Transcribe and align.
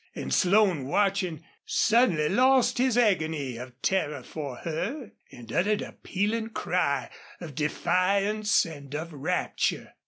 And 0.15 0.33
Slone, 0.33 0.87
watching, 0.87 1.43
suddenly 1.63 2.27
lost 2.27 2.79
his 2.79 2.97
agony 2.97 3.57
of 3.57 3.79
terror 3.83 4.23
for 4.23 4.55
her 4.63 5.11
and 5.31 5.53
uttered 5.53 5.83
a 5.83 5.91
pealing 5.91 6.49
cry 6.49 7.11
of 7.39 7.53
defiance 7.53 8.65
and 8.65 8.95
of 8.95 9.13
rapture. 9.13 9.93